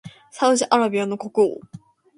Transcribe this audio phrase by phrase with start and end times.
[0.31, 1.59] サウジアラビアの国王